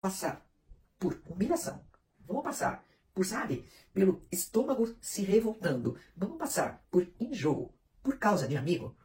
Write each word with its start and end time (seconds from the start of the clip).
passar 0.00 0.46
por 0.98 1.20
humilhação. 1.26 1.80
Vamos 2.26 2.42
passar 2.42 2.84
por, 3.14 3.24
sabe, 3.24 3.64
pelo 3.92 4.22
estômago 4.30 4.94
se 5.00 5.22
revoltando. 5.22 5.96
Vamos 6.16 6.38
passar 6.38 6.84
por 6.90 7.06
enjoo 7.18 7.74
por 8.02 8.18
causa 8.18 8.46
de 8.46 8.56
amigo. 8.56 8.96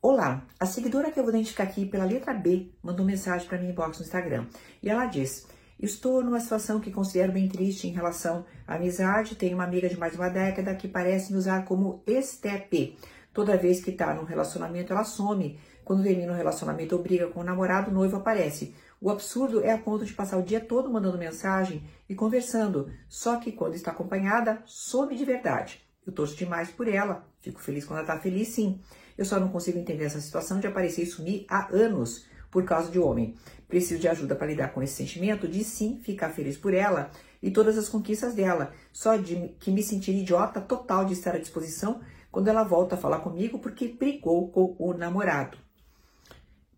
Olá, 0.00 0.46
a 0.60 0.66
seguidora 0.66 1.10
que 1.10 1.18
eu 1.18 1.24
vou 1.24 1.32
identificar 1.32 1.64
aqui 1.64 1.84
pela 1.84 2.04
letra 2.04 2.32
B 2.32 2.72
mandou 2.82 3.04
mensagem 3.04 3.48
para 3.48 3.58
mim 3.58 3.70
inbox 3.70 3.98
no 3.98 4.04
Instagram. 4.04 4.46
E 4.82 4.88
ela 4.88 5.06
diz: 5.06 5.46
Estou 5.80 6.22
numa 6.22 6.38
situação 6.38 6.80
que 6.80 6.92
considero 6.92 7.32
bem 7.32 7.48
triste 7.48 7.88
em 7.88 7.92
relação 7.92 8.46
à 8.66 8.76
amizade. 8.76 9.34
Tenho 9.34 9.56
uma 9.56 9.64
amiga 9.64 9.88
de 9.88 9.96
mais 9.96 10.12
de 10.12 10.18
uma 10.18 10.28
década 10.28 10.74
que 10.74 10.86
parece 10.86 11.32
me 11.32 11.38
usar 11.38 11.64
como 11.64 12.02
estepe. 12.06 12.96
Toda 13.32 13.58
vez 13.58 13.84
que 13.84 13.90
está 13.90 14.14
num 14.14 14.24
relacionamento, 14.24 14.92
ela 14.92 15.04
some. 15.04 15.58
Quando 15.84 16.02
termina 16.02 16.32
o 16.32 16.36
relacionamento 16.36 16.96
ou 16.96 17.02
briga 17.02 17.28
com 17.28 17.40
o 17.40 17.44
namorado, 17.44 17.90
o 17.90 17.94
noivo 17.94 18.16
aparece. 18.16 18.74
O 19.00 19.10
absurdo 19.10 19.62
é 19.62 19.72
a 19.72 19.78
ponto 19.78 20.04
de 20.04 20.14
passar 20.14 20.38
o 20.38 20.42
dia 20.42 20.60
todo 20.60 20.90
mandando 20.90 21.18
mensagem 21.18 21.84
e 22.08 22.14
conversando, 22.14 22.90
só 23.08 23.36
que 23.36 23.52
quando 23.52 23.74
está 23.74 23.90
acompanhada, 23.90 24.62
some 24.64 25.14
de 25.14 25.24
verdade. 25.24 25.82
Eu 26.06 26.12
torço 26.12 26.36
demais 26.36 26.70
por 26.70 26.88
ela, 26.88 27.26
fico 27.40 27.60
feliz 27.60 27.84
quando 27.84 27.98
ela 27.98 28.08
está 28.08 28.18
feliz, 28.18 28.48
sim. 28.48 28.80
Eu 29.18 29.24
só 29.24 29.38
não 29.38 29.48
consigo 29.48 29.78
entender 29.78 30.04
essa 30.04 30.20
situação 30.20 30.60
de 30.60 30.66
aparecer 30.66 31.02
e 31.02 31.06
sumir 31.06 31.44
há 31.48 31.68
anos 31.74 32.26
por 32.50 32.64
causa 32.64 32.90
de 32.90 32.98
homem. 32.98 33.34
Preciso 33.68 34.00
de 34.00 34.08
ajuda 34.08 34.34
para 34.34 34.46
lidar 34.46 34.72
com 34.72 34.82
esse 34.82 34.94
sentimento 34.94 35.46
de 35.48 35.62
sim 35.64 35.98
ficar 35.98 36.30
feliz 36.30 36.56
por 36.56 36.72
ela 36.72 37.10
e 37.42 37.50
todas 37.50 37.76
as 37.76 37.88
conquistas 37.88 38.34
dela, 38.34 38.72
só 38.92 39.16
de 39.16 39.54
que 39.60 39.70
me 39.70 39.82
sentir 39.82 40.12
idiota 40.12 40.60
total 40.60 41.04
de 41.04 41.12
estar 41.12 41.34
à 41.34 41.38
disposição 41.38 42.00
quando 42.30 42.48
ela 42.48 42.64
volta 42.64 42.94
a 42.94 42.98
falar 42.98 43.20
comigo 43.20 43.58
porque 43.58 43.88
brigou 43.88 44.50
com 44.50 44.76
o 44.78 44.94
namorado. 44.94 45.58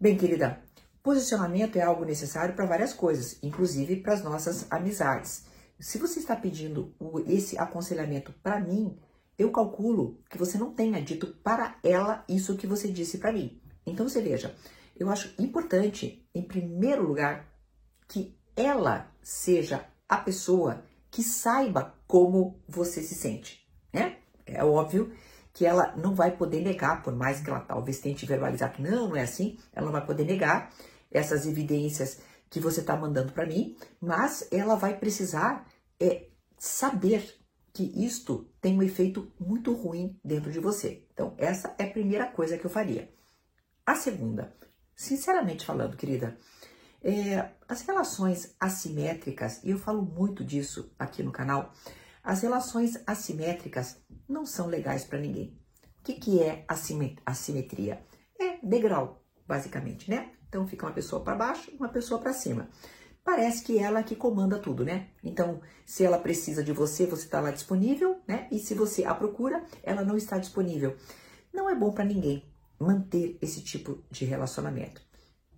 Bem, 0.00 0.16
querida, 0.16 0.60
Posicionamento 1.02 1.77
é 1.77 1.83
algo 1.83 2.05
necessário 2.05 2.55
para 2.55 2.66
várias 2.66 2.93
coisas, 2.93 3.38
inclusive 3.43 3.97
para 3.97 4.15
as 4.15 4.23
nossas 4.23 4.66
amizades. 4.70 5.45
Se 5.79 5.97
você 5.98 6.19
está 6.19 6.34
pedindo 6.34 6.95
esse 7.27 7.57
aconselhamento 7.57 8.32
para 8.43 8.60
mim, 8.60 8.99
eu 9.38 9.52
calculo 9.52 10.18
que 10.29 10.37
você 10.37 10.59
não 10.59 10.73
tenha 10.73 11.01
dito 11.01 11.29
para 11.43 11.79
ela 11.85 12.24
isso 12.29 12.57
que 12.57 12.66
você 12.66 12.88
disse 12.88 13.18
para 13.18 13.32
mim. 13.32 13.60
Então 13.87 14.09
você 14.09 14.21
veja, 14.21 14.55
eu 14.99 15.09
acho 15.09 15.32
importante, 15.38 16.29
em 16.35 16.43
primeiro 16.43 17.07
lugar, 17.07 17.49
que 18.09 18.37
ela 18.57 19.10
seja 19.23 19.87
a 20.09 20.16
pessoa 20.16 20.83
que 21.10 21.23
saiba 21.23 21.95
como 22.07 22.60
você 22.66 23.02
se 23.02 23.15
sente, 23.15 23.65
né? 23.93 24.18
É 24.45 24.65
óbvio 24.65 25.12
que 25.59 25.66
ela 25.66 25.92
não 25.96 26.14
vai 26.14 26.37
poder 26.37 26.60
negar, 26.60 27.02
por 27.02 27.12
mais 27.12 27.40
que 27.40 27.51
ela 27.51 27.59
talvez 27.59 27.98
tente 27.98 28.24
verbalizar 28.24 28.73
que 28.73 28.80
não, 28.80 29.09
não 29.09 29.16
é 29.16 29.23
assim, 29.23 29.59
ela 29.73 29.87
não 29.87 29.92
vai 29.92 30.06
poder 30.06 30.24
negar 30.24 30.73
essas 31.10 31.48
evidências 31.48 32.20
que 32.48 32.60
você 32.60 32.78
está 32.78 32.96
mandando 32.96 33.32
para 33.32 33.45
mim, 33.45 33.76
mas 34.00 34.46
ela 34.52 34.76
vai 34.76 34.96
precisar 34.96 35.66
é, 35.98 36.28
saber 36.56 37.34
que 37.73 37.82
isto 38.06 38.48
tem 38.60 38.78
um 38.78 38.84
efeito 38.84 39.32
muito 39.37 39.73
ruim 39.73 40.16
dentro 40.24 40.52
de 40.52 40.60
você. 40.60 41.04
Então, 41.12 41.34
essa 41.37 41.74
é 41.76 41.82
a 41.82 41.90
primeira 41.90 42.28
coisa 42.28 42.56
que 42.56 42.65
eu 42.65 42.70
faria. 42.70 43.12
A 43.84 43.96
segunda, 43.96 44.54
sinceramente 44.95 45.66
falando, 45.66 45.96
querida, 45.96 46.38
é, 47.02 47.50
as 47.68 47.82
relações 47.82 48.54
assimétricas, 48.60 49.60
e 49.65 49.70
eu 49.70 49.78
falo 49.78 50.02
muito 50.02 50.45
disso 50.45 50.95
aqui 50.96 51.20
no 51.20 51.32
canal, 51.32 51.72
as 52.22 52.43
relações 52.43 53.02
assimétricas 53.06 53.96
não 54.29 54.45
são 54.45 54.66
legais 54.66 55.04
para 55.04 55.18
ninguém. 55.18 55.59
O 56.01 56.04
que, 56.04 56.15
que 56.15 56.43
é 56.43 56.65
assimetria? 57.26 58.04
É 58.38 58.59
degrau, 58.62 59.23
basicamente, 59.46 60.10
né? 60.10 60.32
Então 60.48 60.66
fica 60.66 60.87
uma 60.87 60.93
pessoa 60.93 61.23
para 61.23 61.34
baixo 61.37 61.71
e 61.73 61.76
uma 61.76 61.88
pessoa 61.88 62.21
para 62.21 62.32
cima. 62.32 62.68
Parece 63.24 63.62
que 63.62 63.79
ela 63.79 64.03
que 64.03 64.16
comanda 64.16 64.59
tudo, 64.59 64.84
né? 64.84 65.09
Então, 65.22 65.60
se 65.84 66.03
ela 66.03 66.19
precisa 66.19 66.65
de 66.65 66.72
você, 66.72 67.04
você 67.04 67.25
está 67.25 67.41
lá 67.41 67.50
disponível, 67.50 68.22
né? 68.26 68.49
E 68.50 68.59
se 68.59 68.72
você 68.75 69.04
a 69.04 69.15
procura, 69.15 69.62
ela 69.82 70.03
não 70.03 70.16
está 70.16 70.38
disponível. 70.38 70.97
Não 71.53 71.69
é 71.69 71.75
bom 71.75 71.93
para 71.93 72.05
ninguém 72.05 72.43
manter 72.81 73.37
esse 73.43 73.60
tipo 73.60 74.03
de 74.10 74.25
relacionamento. 74.25 75.03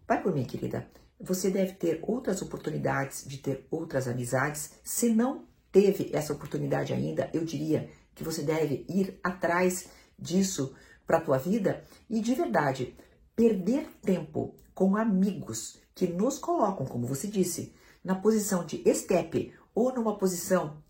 Vai 0.08 0.20
por 0.20 0.34
mim, 0.34 0.44
querida. 0.44 0.90
Você 1.20 1.50
deve 1.50 1.74
ter 1.74 2.00
outras 2.02 2.42
oportunidades 2.42 3.24
de 3.24 3.38
ter 3.38 3.66
outras 3.70 4.08
amizades. 4.08 4.72
Se 4.82 5.10
não 5.10 5.46
teve 5.72 6.10
essa 6.12 6.32
oportunidade 6.32 6.92
ainda, 6.92 7.30
eu 7.32 7.44
diria 7.44 7.88
que 8.14 8.24
você 8.24 8.42
deve 8.42 8.84
ir 8.88 9.18
atrás 9.22 9.88
disso 10.18 10.74
para 11.06 11.18
a 11.18 11.20
tua 11.20 11.38
vida 11.38 11.84
e 12.08 12.20
de 12.20 12.34
verdade 12.34 12.94
perder 13.34 13.86
tempo 14.02 14.54
com 14.74 14.96
amigos 14.96 15.78
que 15.94 16.06
nos 16.06 16.38
colocam, 16.38 16.86
como 16.86 17.06
você 17.06 17.26
disse, 17.26 17.74
na 18.02 18.14
posição 18.14 18.64
de 18.64 18.82
estepe 18.88 19.52
ou 19.74 19.94
numa 19.94 20.16
posição 20.16 20.82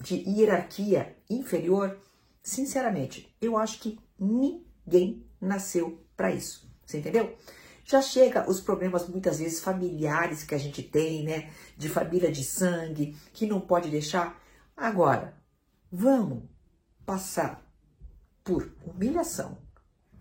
de 0.00 0.16
hierarquia 0.28 1.16
inferior, 1.28 1.98
sinceramente, 2.42 3.34
eu 3.40 3.56
acho 3.56 3.80
que 3.80 3.98
ninguém 4.18 5.26
nasceu 5.40 6.04
para 6.16 6.32
isso. 6.32 6.70
Você 6.84 6.98
entendeu? 6.98 7.36
Já 7.88 8.02
chega 8.02 8.50
os 8.50 8.60
problemas 8.60 9.08
muitas 9.08 9.38
vezes 9.38 9.60
familiares 9.60 10.42
que 10.42 10.56
a 10.56 10.58
gente 10.58 10.82
tem, 10.82 11.22
né? 11.22 11.52
De 11.76 11.88
família 11.88 12.32
de 12.32 12.42
sangue, 12.42 13.16
que 13.32 13.46
não 13.46 13.60
pode 13.60 13.88
deixar. 13.88 14.42
Agora, 14.76 15.40
vamos 15.90 16.42
passar 17.06 17.64
por 18.42 18.68
humilhação. 18.84 19.56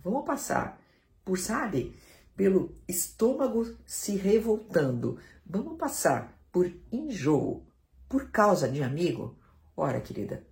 Vamos 0.03 0.25
passar 0.25 0.79
por, 1.25 1.39
sabe, 1.39 1.99
pelo 2.35 2.77
estômago 2.87 3.75
se 3.83 4.15
revoltando. 4.15 5.17
Vamos 5.43 5.75
passar 5.75 6.39
por 6.51 6.71
enjoo 6.91 7.65
por 8.07 8.29
causa 8.29 8.69
de 8.69 8.83
amigo? 8.83 9.39
Ora, 9.75 9.99
querida, 9.99 10.45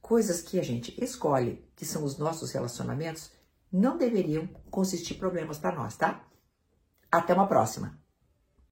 coisas 0.00 0.40
que 0.40 0.58
a 0.58 0.64
gente 0.64 0.98
escolhe, 1.04 1.62
que 1.76 1.84
são 1.84 2.04
os 2.04 2.16
nossos 2.16 2.52
relacionamentos, 2.52 3.30
não 3.70 3.98
deveriam 3.98 4.46
consistir 4.70 5.16
problemas 5.16 5.58
para 5.58 5.76
nós, 5.76 5.94
tá? 5.94 6.24
Até 7.10 7.32
uma 7.32 7.46
próxima! 7.46 7.98